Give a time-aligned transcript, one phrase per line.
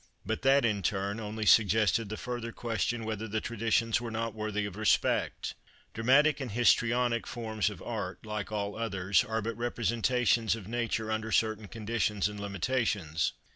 [0.25, 4.65] But that, in turn, only suggested the further question whether the traditions were not worthy
[4.65, 5.53] of respect.
[5.93, 11.31] Dramatic and histrionic forms of art, like all others, are but representations of nature under
[11.31, 13.33] certain conditions and limitations.